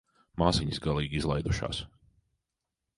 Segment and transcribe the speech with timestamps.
[0.43, 1.85] Māsiņas galīgi izlaidušās.